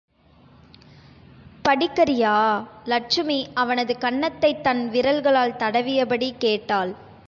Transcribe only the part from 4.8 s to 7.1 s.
விரல்களால் தடவியபடி கேட்டாள்.